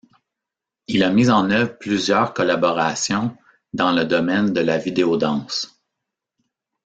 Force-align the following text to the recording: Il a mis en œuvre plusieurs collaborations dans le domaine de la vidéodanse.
Il 0.87 1.03
a 1.03 1.11
mis 1.11 1.29
en 1.29 1.51
œuvre 1.51 1.77
plusieurs 1.77 2.33
collaborations 2.33 3.37
dans 3.73 3.91
le 3.91 4.03
domaine 4.03 4.51
de 4.51 4.59
la 4.61 4.79
vidéodanse. 4.79 5.79